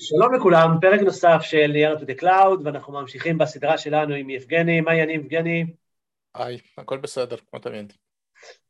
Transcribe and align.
שלום 0.00 0.34
לכולם, 0.34 0.76
פרק 0.80 1.00
נוסף 1.00 1.38
של 1.42 1.72
Year 1.74 2.00
to 2.00 2.04
the 2.04 2.22
Cloud, 2.22 2.64
ואנחנו 2.64 2.92
ממשיכים 2.92 3.38
בסדרה 3.38 3.78
שלנו 3.78 4.14
עם 4.14 4.30
יבגני. 4.30 4.80
מה 4.80 4.90
העניינים, 4.90 5.20
יבגני? 5.20 5.66
היי, 6.34 6.58
הכל 6.78 6.98
בסדר, 6.98 7.36
כמו 7.50 7.58
תמיד. 7.60 7.92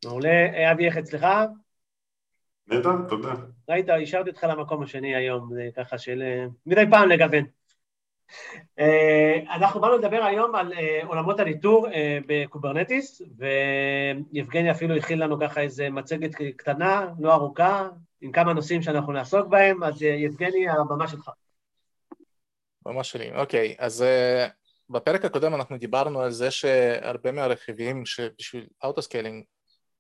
מעולה. 0.05 0.73
אבי, 0.73 0.87
איך 0.87 0.97
אצלך? 0.97 1.27
נהדר, 2.67 2.91
תודה. 3.09 3.35
ראית, 3.69 3.89
השארתי 3.89 4.31
אותך 4.31 4.45
למקום 4.45 4.83
השני 4.83 5.15
היום, 5.15 5.51
זה 5.55 5.69
ככה 5.77 5.99
של 5.99 6.23
מדי 6.67 6.85
פעם 6.91 7.09
לגוון. 7.09 7.45
אנחנו 9.51 9.81
באנו 9.81 9.99
לדבר 9.99 10.25
היום 10.25 10.55
על 10.55 10.73
עולמות 11.07 11.41
הניטור 11.41 11.89
ב 12.27 12.35
Kubernetes, 12.35 13.23
ויבגני 14.33 14.71
אפילו 14.71 14.97
הכין 14.97 15.19
לנו 15.19 15.41
ככה 15.41 15.61
איזה 15.61 15.91
מצגת 15.91 16.31
קטנה, 16.57 17.09
לא 17.21 17.33
ארוכה, 17.33 17.89
עם 18.23 18.33
כמה 18.33 18.53
נושאים 18.53 18.83
שאנחנו 18.83 19.13
נעסוק 19.13 19.47
בהם, 19.47 19.83
אז 19.83 20.03
יבגני, 20.03 20.69
הבמה 20.69 21.09
שלך. 21.09 21.31
במה 22.85 23.05
שלי, 23.05 23.33
אוקיי, 23.35 23.77
אז 23.79 24.03
uh, 24.03 24.51
בפרק 24.91 25.25
הקודם 25.25 25.55
אנחנו 25.55 25.79
דיברנו 25.79 26.21
על 26.21 26.31
זה 26.31 26.51
שהרבה 26.51 27.33
מהרכיבים 27.33 28.07
שבשביל 28.07 28.67
autoscaling 28.83 29.45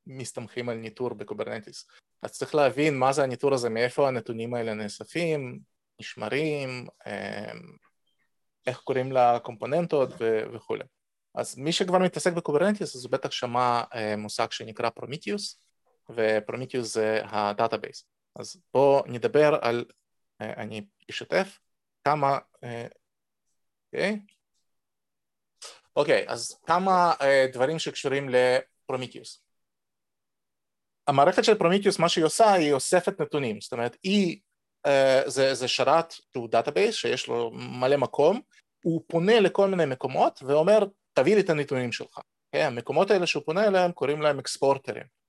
מסתמכים 0.07 0.69
על 0.69 0.77
ניטור 0.77 1.15
ב 1.15 1.21
Kubernetes. 1.21 1.87
אז 2.23 2.33
צריך 2.33 2.55
להבין 2.55 2.99
מה 2.99 3.13
זה 3.13 3.23
הניטור 3.23 3.55
הזה, 3.55 3.69
מאיפה 3.69 4.09
הנתונים 4.09 4.55
האלה 4.55 4.75
נאספים, 4.75 5.59
נשמרים, 6.01 6.87
um, 7.05 7.09
איך 8.67 8.79
קוראים 8.79 9.13
לקומפוננטות 9.13 10.11
ו- 10.21 10.43
וכולי. 10.53 10.85
אז 11.35 11.59
מי 11.59 11.73
שכבר 11.73 11.99
מתעסק 11.99 12.33
ב 12.33 12.38
Kubernetes 12.38 12.97
אז 12.97 13.05
הוא 13.05 13.13
בטח 13.13 13.31
שמע 13.31 13.83
uh, 13.93 14.17
מושג 14.17 14.51
שנקרא 14.51 14.91
Prometheus, 14.91 15.61
ו 16.11 16.18
Prometheus 16.18 16.95
זה 16.95 17.21
ה 17.25 17.33
database. 17.33 18.12
אז 18.37 18.57
בואו 18.75 19.03
נדבר 19.07 19.59
על, 19.63 19.85
אה, 20.41 20.53
אני 20.57 20.85
אשתף 21.11 21.59
כמה, 22.05 22.39
אה, 22.65 22.87
אוקיי, 23.93 24.21
אוקיי, 25.97 26.25
אז 26.29 26.61
כמה 26.67 27.13
אה, 27.21 27.47
דברים 27.53 27.79
שקשורים 27.79 28.29
ל 28.29 28.38
Prometheus. 28.38 29.43
המערכת 31.07 31.45
של 31.45 31.59
Prometheus, 31.59 31.99
מה 31.99 32.09
שהיא 32.09 32.25
עושה, 32.25 32.53
היא 32.53 32.73
אוספת 32.73 33.21
נתונים, 33.21 33.61
זאת 33.61 33.73
אומרת, 33.73 33.97
היא, 34.03 34.41
זה, 35.27 35.55
זה 35.55 35.69
שרת 35.69 36.13
שהוא 36.33 36.49
database 36.49 36.95
שיש 36.95 37.29
לו 37.29 37.51
מלא 37.51 37.97
מקום, 37.97 38.41
הוא 38.85 39.03
פונה 39.07 39.41
לכל 39.41 39.69
מיני 39.69 39.87
מקומות 39.87 40.43
ואומר, 40.47 40.79
תביא 41.13 41.35
לי 41.35 41.41
את 41.41 41.51
הנתונים 41.51 41.93
שלך. 41.93 42.19
Okay, 42.19 42.23
אוקיי? 42.47 42.65
המקומות 42.65 43.11
האלה 43.11 43.27
שהוא 43.27 43.43
פונה 43.47 43.67
אליהם 43.67 43.93
קוראים 43.93 44.23
להם 44.23 44.39
אקספורטרים. 44.39 45.22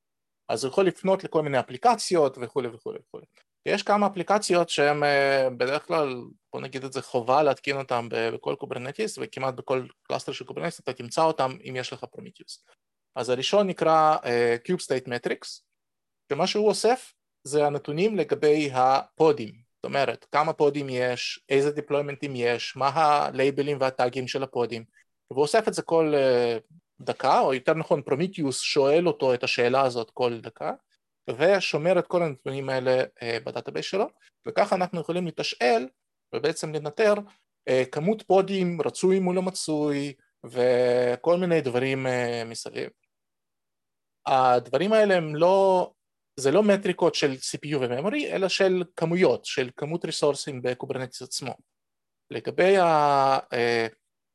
אז 0.50 0.64
הוא 0.64 0.72
יכול 0.72 0.86
לפנות 0.86 1.24
לכל 1.24 1.42
מיני 1.42 1.60
אפליקציות 1.60 2.38
וכולי 2.42 2.68
וכולי 2.68 3.00
וכולי. 3.08 3.26
יש 3.66 3.84
כמה 3.84 4.08
אפליקציות 4.08 4.70
שהן 4.70 5.04
אה, 5.04 5.50
בדרך 5.58 5.88
כלל, 5.88 6.24
בוא 6.54 6.62
נגיד 6.62 6.84
את 6.84 6.94
זה, 6.94 7.02
חובה 7.02 7.44
להתקין 7.44 7.78
אותן 7.78 8.08
בכל 8.12 8.56
Kubernetes 8.60 9.18
וכמעט 9.22 9.54
בכל 9.54 9.86
cluster 10.04 10.32
של 10.32 10.46
Kubernetes 10.46 10.80
אתה 10.80 10.94
תמצא 10.94 11.24
אותן 11.24 11.52
אם 11.70 11.76
יש 11.76 11.94
לך 11.94 12.04
Prometheus. 12.04 12.66
אז 13.16 13.30
הראשון 13.30 13.68
נקרא 13.68 14.18
uh, 14.18 14.28
Kube 14.68 14.80
State 14.80 15.08
Metrics, 15.08 15.62
שמה 16.32 16.48
שהוא 16.48 16.68
אוסף 16.68 17.14
זה 17.44 17.66
הנתונים 17.66 18.18
לגבי 18.18 18.70
הפודים, 18.74 19.52
זאת 19.52 19.86
אומרת 19.86 20.26
כמה 20.32 20.54
פודים 20.54 20.88
יש, 20.90 21.40
איזה 21.50 21.72
דיפלוימנטים 21.72 22.32
יש, 22.36 22.76
מה 22.76 22.88
הלייבלים 22.88 23.78
והטאגים 23.82 24.28
של 24.28 24.44
הפודים, 24.44 24.84
והוא 25.32 25.42
אוסף 25.42 25.68
את 25.68 25.74
זה 25.74 25.82
כל 25.82 26.14
אה, 26.14 26.76
דקה, 27.02 27.40
או 27.40 27.54
יותר 27.54 27.74
נכון 27.74 28.02
Prometheus 28.02 28.62
שואל 28.62 29.08
אותו 29.08 29.34
את 29.34 29.44
השאלה 29.44 29.82
הזאת 29.82 30.12
כל 30.12 30.40
דקה, 30.42 30.72
ושומר 31.30 32.00
את 32.00 32.08
כל 32.08 32.24
הנתונים 32.24 32.70
האלה 32.70 33.04
אה, 33.22 33.38
ב 33.46 33.50
database 33.50 33.86
שלו, 33.86 34.08
וככה 34.48 34.76
אנחנו 34.76 35.02
יכולים 35.02 35.28
לתשאל 35.28 35.88
ובעצם 36.36 36.74
לנטר 36.74 37.14
אה, 37.68 37.84
כמות 37.92 38.22
pod 38.22 38.58
ים 38.58 38.82
רצוי 38.86 39.20
מול 39.20 39.38
המצוי 39.38 40.14
וכל 40.46 41.38
מיני 41.38 41.62
דברים 41.62 42.08
אה, 42.08 42.44
מסביב. 42.46 42.90
הדברים 44.26 44.94
האלה 44.94 45.16
הם 45.16 45.36
לא, 45.36 45.92
זה 46.40 46.52
לא 46.52 46.64
מטריקות 46.64 47.16
של 47.16 47.34
CPU 47.34 47.78
ו 47.82 47.88
memory, 47.88 48.32
אלא 48.32 48.48
של 48.48 48.84
כמויות, 48.96 49.46
של 49.46 49.70
כמות 49.78 50.06
resource 50.06 50.50
ים 50.50 50.62
ב 50.62 50.67
Kubernetes 50.67 51.22
עצמו. 51.22 51.54
לגבי 52.32 52.78
ה... 52.78 53.40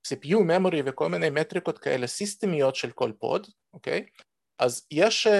CPU, 0.08 0.36
memory 0.36 0.82
וכל 0.84 1.08
מיני 1.08 1.30
מטריקות 1.30 1.78
כאלה 1.78 2.06
סיסטמיות 2.06 2.74
של 2.74 2.90
כל 2.90 3.12
pod, 3.18 3.46
אוקיי? 3.74 4.06
אז 4.58 4.86
יש 4.90 5.26
אה, 5.26 5.30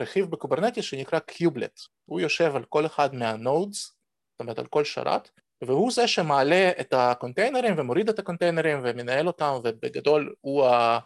רכיב 0.00 0.30
ב 0.30 0.35
Kubernetes 0.35 0.84
שנקרא 0.84 1.18
kubelet, 1.18 1.80
הוא 2.04 2.20
יושב 2.20 2.56
על 2.56 2.64
כל 2.64 2.86
אחד 2.86 3.14
מה 3.14 3.32
nodes, 3.32 3.84
זאת 3.86 4.40
אומרת 4.40 4.58
על 4.58 4.66
כל 4.66 4.84
שרת, 4.84 5.30
והוא 5.64 5.92
זה 5.92 6.08
שמעלה 6.08 6.70
את 6.80 6.92
הקונטיינרים 6.92 7.74
ומוריד 7.78 8.08
את 8.08 8.18
הקונטיינרים 8.18 8.80
ומנהל 8.84 9.26
אותם 9.26 9.52
ובגדול 9.64 10.34
הוא 10.40 10.66
ה... 10.66 10.98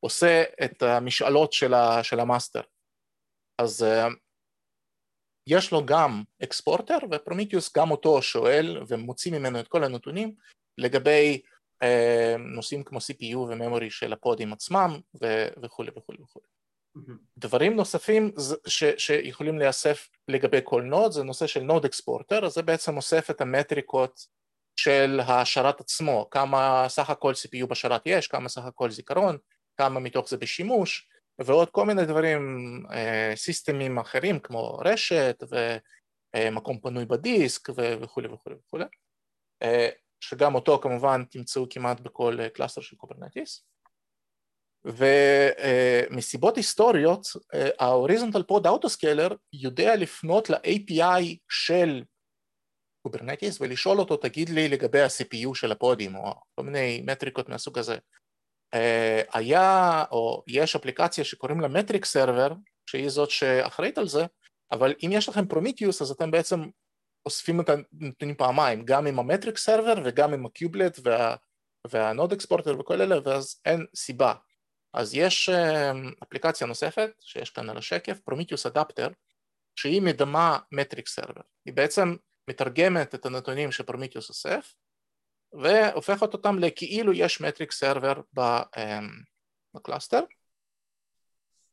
עושה 0.00 0.42
את 0.64 0.82
המשאלות 0.82 1.52
של, 1.52 1.74
ה... 1.74 2.04
של 2.04 2.20
ה 2.20 2.25
master. 2.25 2.60
אז 3.58 3.82
אה, 3.82 4.12
יש 5.48 5.72
לו 5.72 5.86
גם 5.86 6.22
exporter 6.42 6.98
ו 7.10 7.16
Prometheus 7.16 7.76
גם 7.76 7.90
אותו 7.90 8.22
שואל 8.22 8.82
ומוציא 8.88 9.32
ממנו 9.32 9.60
את 9.60 9.68
כל 9.68 9.84
הנתונים 9.84 10.34
לגבי 10.78 11.42
נושאים 12.38 12.84
כמו 12.84 12.98
CPU 12.98 13.36
ו 13.36 13.44
memory 13.44 13.90
של 13.90 14.12
ה 14.12 14.19
pod 14.19 14.39
ים 14.39 14.52
עצמם 14.52 15.00
וכולי 15.62 15.90
וכולי 15.96 16.18
וכולי. 16.22 16.46
דברים 17.38 17.76
נוספים 17.76 18.32
ש, 18.66 18.84
שיכולים 18.98 19.58
להיאסף 19.58 20.08
לגבי 20.28 20.60
כל 20.64 20.82
node 20.82 21.12
זה 21.12 21.22
נושא 21.22 21.46
של 21.46 21.60
node 21.60 21.84
exporter, 21.84 22.46
אז 22.46 22.52
זה 22.52 22.62
בעצם 22.62 22.96
אוסף 22.96 23.30
את 23.30 23.40
המטריקות 23.40 24.26
של 24.76 25.20
השרת 25.20 25.80
עצמו, 25.80 26.28
כמה 26.30 26.84
סך 26.88 27.10
הכל 27.10 27.32
CPU 27.32 27.66
בשרת 27.66 28.02
יש, 28.06 28.26
כמה 28.26 28.48
סך 28.48 28.64
הכל 28.64 28.90
זיכרון, 28.90 29.38
כמה 29.76 30.00
מתוך 30.00 30.28
זה 30.28 30.36
בשימוש 30.36 31.08
ועוד 31.38 31.70
כל 31.70 31.86
מיני 31.86 32.04
דברים, 32.04 32.42
אה, 32.92 33.32
סיסטמים 33.36 33.98
אחרים 33.98 34.38
כמו 34.38 34.78
רשת 34.84 35.42
ומקום 36.36 36.80
פנוי 36.80 37.04
בדיסק 37.04 37.68
וכולי 38.00 38.28
וכולי 38.28 38.56
וכולי. 38.56 38.84
אה, 40.22 40.28
שגם 40.28 40.54
אותו 40.54 40.78
כמובן 40.82 41.24
תמצאו 41.24 41.68
כמעט 41.70 42.00
בכל 42.00 42.36
אה, 42.40 42.48
cluster 42.48 42.80
של 42.80 42.96
Kubernetes. 42.96 43.64
ומסיבות 44.84 46.56
היסטוריות 46.56 47.26
ה-Horizontal 47.80 48.42
Pod 48.52 48.66
Autoscaler 48.66 49.34
יודע 49.52 49.96
לפנות 49.96 50.50
ל-API 50.50 51.36
של 51.48 52.02
Kubernetes 53.02 53.60
ולשאול 53.60 53.98
אותו 53.98 54.16
תגיד 54.16 54.48
לי 54.48 54.68
לגבי 54.68 55.00
ה-CPU 55.00 55.54
של 55.54 55.72
ה 55.72 55.79
pod 55.79 56.01
ים 56.01 56.16
או 56.16 56.34
כל 56.54 56.62
מיני 56.62 57.02
מטריקות 57.06 57.48
מהסוג 57.48 57.78
הזה. 57.78 57.96
אה, 58.74 59.22
היה 59.32 60.04
או 60.10 60.42
יש 60.46 60.76
אפליקציה 60.76 61.24
שקוראים 61.24 61.60
לה 61.60 61.68
metric 61.68 62.04
server 62.04 62.52
שהיא 62.86 63.08
זאת 63.08 63.30
שאחראית 63.30 63.98
על 63.98 64.08
זה 64.08 64.26
אבל 64.72 64.94
אם 65.06 65.10
יש 65.12 65.28
לכם 65.28 65.46
Prometheus 65.46 66.02
אז 66.02 66.10
אתם 66.10 66.30
בעצם 66.30 66.60
אוספים 67.26 67.60
את 67.60 67.68
הנתונים 67.68 68.34
פעמיים, 68.34 68.84
גם 68.84 69.06
עם 69.06 69.18
ה 69.18 69.24
metric 69.24 69.58
server 69.58 69.94
וגם 70.04 70.34
עם 70.34 70.46
ה 70.46 70.53
kubelet 70.53 70.98
וה, 71.04 71.36
וה 71.90 72.04
node 72.04 72.32
exporter 72.32 72.80
וכל 72.80 73.00
אלה, 73.00 73.16
ואז 73.24 73.60
אין 73.64 73.86
סיבה. 73.96 74.34
אז 74.94 75.14
יש 75.14 75.48
אמ, 75.48 76.12
אפליקציה 76.22 76.66
נוספת 76.66 77.10
שיש 77.20 77.50
כאן 77.50 77.70
על 77.70 77.78
השקף, 77.78 78.20
Prometheus 78.20 78.66
adapter, 78.66 79.08
שהיא 79.76 80.02
מדמה 80.02 80.58
metric 80.72 81.08
server. 81.08 81.40
היא 81.64 81.74
בעצם 81.74 82.16
מתרגמת 82.48 83.14
את 83.14 83.26
הנתונים 83.26 83.72
ש 83.72 83.81
Prometheus 83.81 84.28
אוסף, 84.28 84.74
והופכת 85.52 86.32
אותם 86.32 86.58
לכאילו 86.58 87.12
יש 87.12 87.40
metric 87.40 87.72
server 87.72 88.20
אמ, 88.38 89.08
ב 89.74 89.79
cluster. 89.79 90.20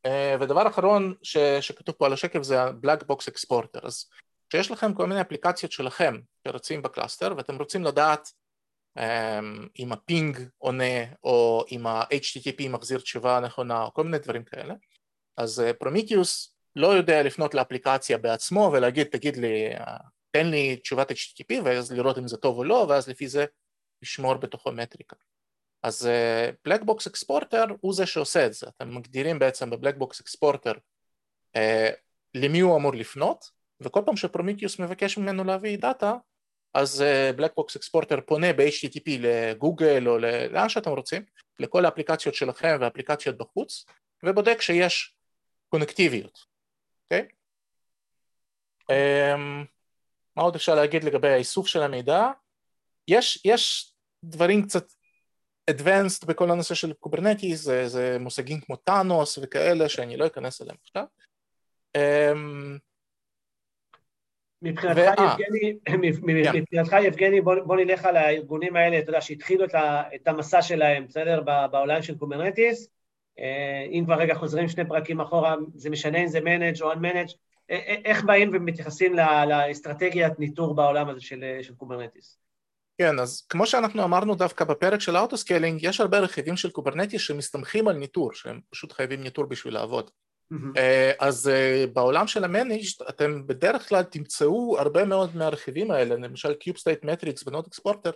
אה, 0.06 0.36
ודבר 0.40 0.68
אחרון 0.68 1.14
ש, 1.22 1.36
שכתוב 1.60 1.94
פה 1.94 2.06
על 2.06 2.12
השקף 2.12 2.42
זה 2.42 2.62
ה-Black 2.62 3.04
Box 3.04 3.32
Exporter, 3.32 3.86
אז 3.86 4.10
כשיש 4.50 4.70
לכם 4.70 4.94
כל 4.94 5.06
מיני 5.06 5.20
אפליקציות 5.20 5.72
שלכם 5.72 6.14
שרצים 6.48 6.82
ב 6.82 6.88
cluster 6.88 7.34
ואתם 7.36 7.56
רוצים 7.56 7.84
לדעת 7.84 8.28
אמ, 8.98 9.02
אם 9.78 9.92
ה 9.92 10.01
ping 10.01 10.38
עונה 10.58 11.04
או 11.24 11.64
אם 11.72 11.86
ה-HTTP 11.86 12.68
מחזיר 12.68 12.98
תשובה 12.98 13.40
נכונה 13.40 13.82
או 13.82 13.94
כל 13.94 14.04
מיני 14.04 14.18
דברים 14.18 14.44
כאלה. 14.44 14.74
אז 15.36 15.62
Prometheus 15.78 16.46
אה, 16.46 16.50
לא 16.76 16.86
יודע 16.86 17.22
לפנות 17.22 17.54
לאפליקציה 17.54 18.18
בעצמו 18.18 18.70
ולהגיד 18.72 19.06
תגיד 19.06 19.36
לי 19.36 19.70
תן 20.30 20.46
לי 20.46 20.76
תשובת 20.76 21.10
HTTP 21.10 21.54
ואז 21.64 21.92
לראות 21.92 22.18
אם 22.18 22.28
זה 22.28 22.36
טוב 22.36 22.58
או 22.58 22.64
לא 22.64 22.86
ואז 22.88 23.08
לפי 23.08 23.28
זה 23.28 23.44
לשמור 24.02 24.34
בתוכו 24.34 24.72
מטריקה. 24.72 25.16
אז 25.82 26.08
Black 26.68 26.80
Box 26.80 27.10
Exporter 27.10 27.72
הוא 27.80 27.94
זה 27.94 28.06
שעושה 28.06 28.46
את 28.46 28.52
זה, 28.52 28.66
אתם 28.68 28.94
מגדירים 28.94 29.38
בעצם 29.38 29.70
Exporter 29.72 30.74
אה, 31.56 31.60
למי 32.34 32.60
הוא 32.60 32.76
אמור 32.76 32.94
לפנות 32.94 33.59
וכל 33.80 34.02
פעם 34.06 34.16
ש 34.16 34.26
Prometheus 34.26 34.78
מבקש 34.78 35.18
ממנו 35.18 35.44
להביא 35.44 35.78
data 35.78 36.14
אז 36.74 37.04
black 37.36 37.61
box 37.61 37.76
אה, 37.76 37.78
exporter 37.78 38.20
פונה 38.26 38.52
ב-HTTP 38.52 39.10
לגוגל 39.18 40.08
או 40.08 40.18
לאן 40.50 40.68
שאתם 40.68 40.90
רוצים 40.90 41.24
לכל 41.58 41.84
האפליקציות 41.84 42.34
שלכם 42.34 42.78
ואפליקציות 42.80 43.38
בחוץ 43.38 43.84
ובודק 44.22 44.60
שיש 44.60 45.14
קונקטיביות, 45.68 46.38
אוקיי? 47.04 47.26
Okay? 47.28 47.32
אמ, 48.90 49.62
אמ, 49.62 49.66
מה 50.36 50.42
עוד 50.42 50.54
אפשר 50.54 50.74
להגיד 50.74 51.04
לגבי 51.04 51.28
האיסוף 51.28 51.66
של 51.66 51.82
המידע? 51.82 52.30
יש, 53.08 53.42
יש 53.44 53.92
דברים 54.24 54.62
קצת 54.62 54.92
advanced 55.70 56.26
בכל 56.26 56.50
הנושא 56.50 56.74
של 56.74 56.92
Kubernetes, 56.92 57.60
זה, 57.60 57.88
זה 57.88 58.16
מושגים 58.20 58.60
כמו 58.60 58.76
Thanos 58.76 59.38
וכאלה 59.42 59.88
שאני 59.88 60.16
לא 60.16 60.26
אכנס 60.26 60.62
אליהם 60.62 60.76
עכשיו. 60.82 61.04
אמ, 61.96 62.78
מבחינתך, 64.62 64.98
יבגני, 65.20 65.74
מבחינתך 66.60 66.96
יבגני, 67.02 67.40
בוא, 67.40 67.76
נלך 67.76 68.04
על 68.04 68.16
הארגונים 68.16 68.76
האלה, 68.76 68.98
אתה 68.98 69.10
יודע, 69.10 69.20
שהתחילו 69.20 69.64
את, 70.14 70.28
המסע 70.28 70.62
שלהם, 70.62 71.06
בסדר? 71.06 71.42
בעולם 71.70 72.02
של 72.02 72.18
Kubernetes. 72.18 72.88
אה, 73.38 73.86
אם 73.90 74.04
כבר 74.04 74.14
רגע 74.14 74.34
חוזרים 74.34 74.68
שני 74.68 74.88
פרקים 74.88 75.20
אחורה, 75.20 75.54
זה 75.74 75.90
משנה 75.90 76.18
אם 76.18 76.28
זה 76.28 76.38
managed 76.38 76.82
או 76.82 76.92
unmanaged, 76.92 77.34
איך 78.04 78.24
באים 78.24 78.50
ומתייחסים 78.52 79.14
לאסטרטגיית 79.48 80.38
ניטור 80.38 80.74
בעולם 80.74 81.08
הזה 81.08 81.20
של, 81.20 81.58
של 81.62 81.74
Kubernetes? 81.74 82.38
כן, 82.98 83.18
אז 83.18 83.46
כמו 83.48 83.66
שאנחנו 83.66 84.04
אמרנו 84.04 84.34
דווקא 84.34 84.64
בפרק 84.64 85.00
של 85.00 85.16
ה 85.16 85.21
autoscaling, 85.21 85.82
יש 85.82 86.00
הרבה 86.00 86.18
רכיבים 86.18 86.56
של 86.56 86.70
Kubernetes 86.70 87.22
שמסתמכים 87.22 87.88
על 87.88 87.96
ניטור, 87.96 88.32
שהם 88.32 88.60
פשוט 88.70 88.92
חייבים 88.92 89.22
ניטור 89.22 89.46
בשביל 89.46 89.74
לעבוד. 89.74 90.10
Mm-hmm. 90.52 90.80
אז 91.18 91.48
אה, 91.48 91.84
בעולם 91.92 92.26
של 92.26 92.44
ה 92.44 92.51
managed 92.51 93.02
אתם 93.08 93.46
בדרך 93.46 93.88
כלל 93.88 94.02
תמצאו 94.02 94.78
הרבה 94.78 95.04
מאוד 95.04 95.36
מהרכיבים 95.36 95.90
האלה, 95.90 96.14
למשל 96.14 96.54
kube-state-metrics 96.54 97.46
ו 97.46 97.50
node 97.50 97.66
exporter, 97.66 98.10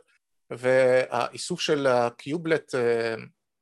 והאיסוף 0.51 1.61
של 1.61 1.87
ה 1.87 1.96
kubelet, 1.96 2.75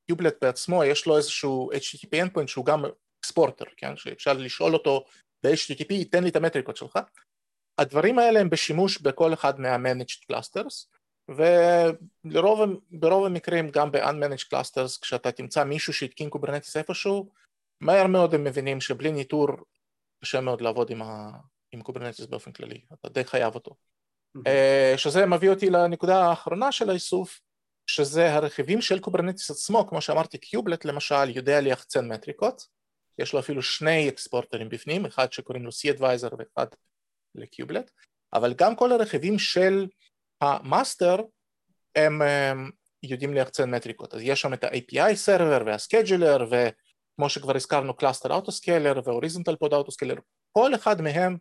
kubelet 0.06 0.34
בעצמו 0.44 0.84
יש 0.84 1.06
לו 1.06 1.16
איזשהו 1.16 1.70
HTTP 1.72 2.08
endpoint 2.12 2.46
שהוא 2.46 2.64
גם 2.64 2.84
exporter, 3.20 3.64
כן? 3.76 3.96
שאפשר 3.96 4.32
לשאול 4.32 4.74
אותו 4.74 5.04
ב-HTTP, 5.44 5.94
תן 6.10 6.24
לי 6.24 6.30
את 6.30 6.36
המטריקות 6.36 6.76
שלך. 6.76 6.98
הדברים 7.78 8.18
האלה 8.18 8.40
הם 8.40 8.50
בשימוש 8.50 8.98
בכל 8.98 9.32
אחד 9.32 9.60
מה-managed 9.60 10.32
clusters, 10.32 10.86
וברוב 11.28 13.26
המקרים 13.26 13.70
גם 13.70 13.92
ב-unmanaged 13.92 14.54
clusters 14.54 15.00
כשאתה 15.02 15.32
תמצא 15.32 15.64
מישהו 15.64 15.92
שהתקין 15.92 16.30
Kubernetes 16.30 16.76
איפשהו 16.76 17.30
מהר 17.82 18.06
מאוד 18.06 18.34
הם 18.34 18.44
מבינים 18.44 18.80
שבלי 18.80 19.12
ניטור 19.12 19.48
קשה 20.22 20.40
מאוד 20.40 20.60
לעבוד 20.60 20.90
עם, 20.90 21.02
ה... 21.02 21.30
עם 21.72 21.82
Kubernetes 21.82 22.26
באופן 22.26 22.52
כללי, 22.52 22.80
אתה 22.92 23.08
די 23.08 23.24
חייב 23.24 23.54
אותו. 23.54 23.74
Mm-hmm. 24.36 24.96
שזה 24.96 25.26
מביא 25.26 25.50
אותי 25.50 25.70
לנקודה 25.70 26.22
האחרונה 26.22 26.72
של 26.72 26.90
האיסוף, 26.90 27.40
שזה 27.86 28.34
הרכיבים 28.34 28.80
של 28.80 28.98
Kubernetes 28.98 29.50
עצמו, 29.50 29.86
כמו 29.88 30.00
שאמרתי, 30.00 30.38
kubelet 30.38 30.84
למשל 30.84 31.30
יודע 31.36 31.60
ליחצן 31.60 32.08
מטריקות, 32.08 32.66
יש 33.18 33.32
לו 33.32 33.38
אפילו 33.40 33.62
שני 33.62 34.08
exporter 34.08 34.56
ים 34.56 34.68
בפנים, 34.68 35.06
אחד 35.06 35.32
שקוראים 35.32 35.64
לו 35.64 35.70
cAdvisor 35.70 36.34
ואחד 36.38 36.66
ל 37.34 37.41
kubelet, 37.41 37.90
אבל 38.32 38.54
גם 38.54 38.76
כל 38.76 38.92
הרכיבים 38.92 39.38
של 39.38 39.86
ה 40.40 40.51
master 40.51 41.16
הם, 41.96 42.22
הם 42.22 42.70
יודעים 43.02 43.34
ליחצן 43.34 43.74
מטריקות, 43.74 44.14
אז 44.14 44.20
יש 44.22 44.40
שם 44.40 44.54
את 44.54 44.64
ה-API 44.64 45.14
server 45.14 45.62
וה-Scheduler 45.66 46.46
כמו 47.16 47.28
שכבר 47.28 47.56
הזכרנו 47.56 47.94
cluster 47.94 48.34
autoscaler 48.34 49.00
ו 49.04 49.09
horizontal 49.09 49.56
pod 49.56 49.74
autoscaler, 49.74 50.14
כל 50.52 50.74
אחד 50.74 51.00
מהם 51.00 51.36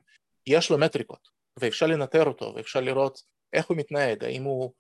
יש 0.47 0.69
לו 0.69 0.77
מטריקות 0.77 1.27
ואפשר 1.59 1.85
לנטר 1.87 2.25
אותו 2.27 2.53
ואפשר 2.55 2.79
לראות 2.79 3.21
איך 3.53 3.65
הוא 3.65 3.77
מתנהג, 3.77 4.23
האם 4.23 4.43
הוא 4.43 4.71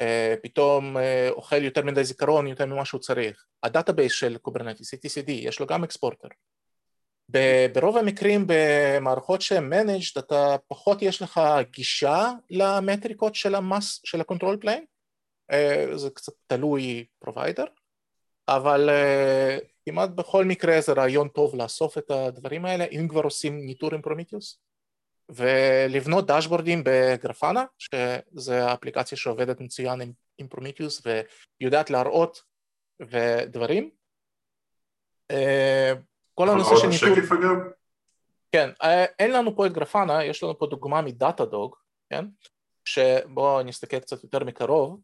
אה, 0.00 0.34
פתאום 0.42 0.96
אה, 0.96 1.28
אוכל 1.30 1.64
יותר 1.64 1.84
מדי 1.84 2.04
זיכרון 2.04 2.46
יותר 2.46 2.66
ממה 2.66 2.84
שהוא 2.84 3.00
צריך. 3.00 3.44
ה 3.62 3.68
database 3.68 4.12
של 4.12 4.38
Kubernetes, 4.38 4.94
etcd, 4.94 5.30
יש 5.30 5.60
לו 5.60 5.66
גם 5.66 5.84
exporter. 5.84 6.28
ברוב 7.74 7.96
המקרים 7.96 8.44
במערכות 8.46 9.42
שהן 9.42 9.72
managed 9.72 10.18
אתה 10.18 10.56
פחות 10.68 11.02
יש 11.02 11.22
לך 11.22 11.40
גישה 11.70 12.30
למטריקות 12.50 13.34
של 13.34 13.54
המס, 13.54 14.00
של 14.04 14.20
ה 14.20 14.25
control 14.25 14.56
plane, 14.60 14.84
אה, 15.50 15.86
זה 15.96 16.10
קצת 16.10 16.32
תלוי 16.46 17.04
provider, 17.18 17.64
אבל 18.48 18.90
אה, 18.90 19.58
כמעט 19.90 20.10
בכל 20.10 20.44
מקרה 20.44 20.80
זה 20.80 20.92
רעיון 20.92 21.28
טוב 21.28 21.54
לאסוף 21.54 21.98
את 21.98 22.10
הדברים 22.10 22.64
האלה, 22.64 22.84
אם 22.84 23.08
כבר 23.08 23.22
עושים 23.22 23.66
ניטור 23.66 23.94
עם 23.94 24.02
Prometheus, 24.02 24.60
ולבנות 25.28 26.26
דשבורדים 26.26 26.82
ב 26.84 26.93
Grafana, 26.93 27.64
שזה 27.78 28.66
האפליקציה 28.66 29.18
שעובדת 29.18 29.60
מצוין 29.60 30.00
עם, 30.00 30.12
עם 30.38 30.48
Prometheus 30.48 31.02
ויודעת 31.60 31.90
להראות 31.90 32.42
ודברים. 33.00 33.90
אה, 35.30 35.92
כל 36.34 36.48
הנושא 36.48 36.76
של 36.76 37.08
ניטור... 37.08 37.38
אגב? 37.38 37.56
כן, 38.52 38.70
אה, 38.82 39.04
אין 39.18 39.32
לנו 39.32 39.56
פה 39.56 39.66
את 39.66 39.72
Grafana, 39.72 40.24
יש 40.24 40.42
לנו 40.42 40.58
פה 40.58 40.66
דוגמה 40.66 41.02
מ 41.02 41.10
Datadog, 41.10 41.76
כן? 42.10 42.24
שבואו 42.84 43.62
נסתכל 43.62 43.98
קצת 43.98 44.22
יותר 44.22 44.44
מקרוב. 44.44 45.00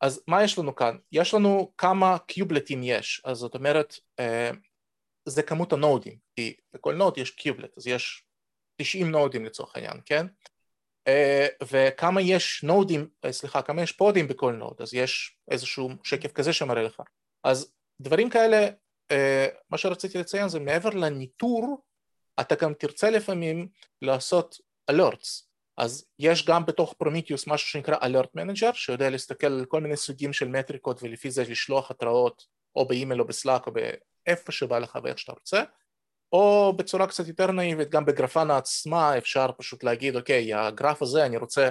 אז 0.00 0.22
מה 0.28 0.44
יש 0.44 0.58
לנו 0.58 0.74
כאן? 0.74 0.96
יש 1.12 1.34
לנו 1.34 1.72
כמה 1.78 2.18
kubelet-ים 2.18 2.82
יש, 2.82 3.22
אז 3.24 3.36
זאת 3.36 3.54
אומרת 3.54 3.98
אה, 4.18 4.50
זה 5.28 5.42
כמות 5.42 5.72
הנודים, 5.72 6.18
כי 6.36 6.54
בכל 6.72 6.94
נוד 6.94 7.18
יש 7.18 7.30
kubelet, 7.30 7.78
אז 7.78 7.86
יש 7.86 8.24
90 8.76 9.10
נודים 9.10 9.44
לצורך 9.44 9.76
העניין, 9.76 10.00
כן? 10.06 10.26
אה, 11.08 11.46
וכמה 11.62 12.22
יש 12.22 12.64
נודים, 12.64 13.08
אה, 13.24 13.32
סליחה, 13.32 13.62
כמה 13.62 13.82
יש 13.82 13.92
פודים 13.92 14.28
בכל 14.28 14.52
נוד, 14.52 14.76
אז 14.80 14.94
יש 14.94 15.36
איזשהו 15.50 15.90
שקף 16.04 16.32
כזה 16.32 16.52
שמראה 16.52 16.82
לך. 16.82 17.02
אז 17.44 17.72
דברים 18.00 18.30
כאלה, 18.30 18.68
מה 19.70 19.78
שרציתי 19.78 20.18
לציין 20.18 20.48
זה 20.48 20.60
מעבר 20.60 20.90
לניטור, 20.90 21.84
אתה 22.40 22.54
גם 22.54 22.74
תרצה 22.74 23.10
לפעמים 23.10 23.68
לעשות 24.02 24.56
alerts, 24.90 25.53
אז 25.76 26.06
יש 26.18 26.46
גם 26.46 26.66
בתוך 26.66 26.94
Prometheus 26.98 27.46
משהו 27.46 27.68
שנקרא 27.68 27.96
alert 27.96 28.38
manager 28.38 28.74
שיודע 28.74 29.10
להסתכל 29.10 29.46
על 29.46 29.64
כל 29.68 29.80
מיני 29.80 29.96
סוגים 29.96 30.32
של 30.32 30.48
מטריקות 30.48 31.02
ולפי 31.02 31.30
זה 31.30 31.42
לשלוח 31.42 31.90
התראות 31.90 32.46
או 32.76 32.88
באימייל 32.88 33.20
או 33.20 33.26
ב 33.26 33.33
Slack 33.33 33.66
או 33.66 33.72
באיפה 33.72 34.52
שבא 34.52 34.78
לך 34.78 34.98
ואיך 35.02 35.18
שאתה 35.18 35.32
רוצה 35.32 35.62
או 36.32 36.72
בצורה 36.76 37.06
קצת 37.06 37.28
יותר 37.28 37.52
נאיבית 37.52 37.90
גם 37.90 38.04
ב 38.04 38.11
Grafana 38.11 38.56
עצמה 38.56 39.18
אפשר 39.18 39.46
פשוט 39.58 39.84
להגיד 39.84 40.16
אוקיי 40.16 40.54
הגרף 40.54 41.02
הזה 41.02 41.26
אני 41.26 41.36
רוצה 41.36 41.68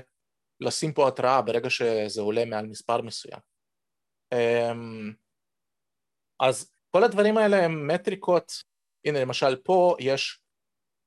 לשים 0.59 0.93
פה 0.93 1.07
התראה 1.07 1.41
ברגע 1.41 1.69
שזה 1.69 2.21
עולה 2.21 2.45
מעל 2.45 2.65
מספר 2.65 3.01
מסוים. 3.01 3.39
אמ, 4.33 5.13
אז 6.39 6.71
כל 6.91 7.03
הדברים 7.03 7.37
האלה 7.37 7.65
הם 7.65 7.87
מטריקות. 7.87 8.51
הנה 9.05 9.21
למשל 9.21 9.55
פה 9.55 9.95
יש 9.99 10.42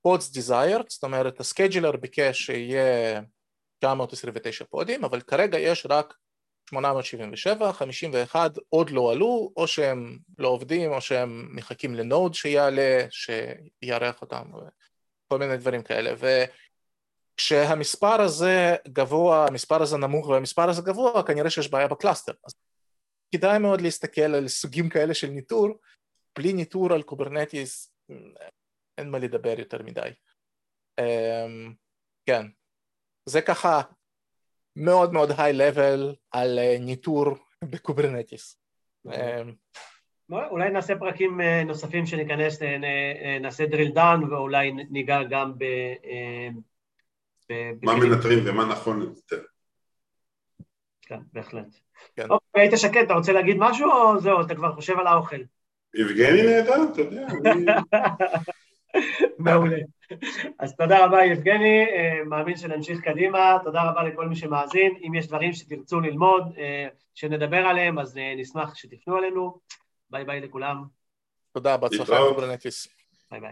pods 0.07 0.39
desired, 0.39 0.85
זאת 0.89 1.05
אומרת 1.05 1.41
ה 1.41 1.46
scheduler 1.46 1.97
ביקש 1.97 2.47
שיהיה 2.47 3.21
929 3.79 4.65
פודים, 4.65 5.05
אבל 5.05 5.21
כרגע 5.21 5.59
יש 5.59 5.87
רק 5.91 6.15
877, 6.71 7.73
51 7.73 8.51
עוד 8.69 8.91
לא 8.91 9.13
עלו, 9.13 9.53
או 9.57 9.67
שהם 9.67 10.19
לא 10.39 10.49
עובדים, 10.49 10.93
או 10.93 11.01
שהם 11.01 11.49
מחכים 11.53 11.95
לנוד 11.95 12.35
שיעלה, 12.35 13.07
שיארח 13.11 14.23
אותם, 14.23 14.43
וכל 14.55 15.39
מיני 15.39 15.57
דברים 15.57 15.83
כאלה. 15.83 16.15
וכשהמספר 17.35 18.21
הזה 18.21 18.77
גבוה, 18.89 19.47
המספר 19.47 19.83
הזה 19.83 19.97
נמוך 19.97 20.29
והמספר 20.29 20.71
הזה 20.71 20.83
גבוה, 20.83 21.23
כנראה 21.23 21.51
שיש 21.51 21.71
בעיה 21.71 21.89
בקלאסטר. 21.89 22.33
אז 22.45 22.55
כדאי 23.35 23.59
מאוד 23.59 23.81
להסתכל 23.81 24.21
על 24.35 24.49
סוגים 24.49 24.89
כאלה 24.89 25.15
של 25.15 25.29
ניטור, 25.29 25.69
בלי 26.39 26.53
ניטור 26.53 26.93
על 26.93 27.03
Kubernetes 27.03 27.93
אין 28.99 29.11
מה 29.11 29.19
לדבר 29.19 29.55
יותר 29.59 29.83
מדי. 29.83 30.11
Um, 31.01 31.75
כן, 32.27 32.47
זה 33.27 33.43
ככה 33.43 33.81
מאוד 34.77 35.13
מאוד 35.13 35.31
high 35.39 35.53
level 35.53 36.15
על 36.31 36.59
uh, 36.59 36.83
ניטור 36.83 37.37
ב 37.65 37.73
Kubernetes. 37.73 38.59
Um, 39.09 39.13
אולי 40.31 40.71
נעשה 40.71 40.99
פרקים 40.99 41.41
uh, 41.41 41.67
נוספים 41.67 42.07
שניכנס, 42.07 42.63
uh, 42.63 42.67
נעשה 43.41 43.65
drill 43.65 43.95
down 43.95 44.31
ואולי 44.31 44.73
ניגע 44.73 45.23
גם 45.23 45.53
ב... 45.59 45.65
מה 47.83 47.95
מנטרים 47.97 48.39
ומה 48.47 48.65
נכון 48.65 49.03
לנטר. 49.03 49.43
כן, 51.03 51.21
בהחלט. 51.33 51.67
כן. 52.17 52.31
אוקיי, 52.31 52.63
היית 52.63 52.73
שקט, 52.77 52.97
אתה 53.07 53.15
רוצה 53.15 53.33
להגיד 53.33 53.57
משהו 53.59 53.91
או 53.91 54.21
זהו, 54.21 54.41
אתה 54.41 54.55
כבר 54.55 54.73
חושב 54.73 54.99
על 54.99 55.07
האוכל? 55.07 55.37
יבגני 55.95 56.43
נהדר, 56.43 56.85
אתה 56.93 57.01
יודע. 57.01 57.27
מעולה. 59.39 59.79
אז 60.59 60.77
תודה 60.77 61.05
רבה 61.07 61.25
יבגני, 61.25 61.85
אה, 61.85 62.25
מאמין 62.27 62.57
שנמשיך 62.57 63.01
קדימה, 63.01 63.59
תודה 63.65 63.83
רבה 63.91 64.03
לכל 64.03 64.29
מי 64.29 64.37
שמאזין, 64.37 64.95
אם 65.07 65.15
יש 65.15 65.27
דברים 65.27 65.53
שתרצו 65.53 66.01
ללמוד, 66.01 66.43
אה, 66.59 66.89
שנדבר 67.15 67.67
עליהם, 67.67 67.99
אז 67.99 68.19
אה, 68.19 68.35
נשמח 68.37 68.75
שתפנו 68.75 69.19
אלינו, 69.19 69.59
ביי 70.11 70.25
ביי 70.25 70.41
לכולם. 70.41 70.85
תודה, 71.53 71.77
בהצלחה, 71.77 72.19
Kubernetes. 72.29 72.96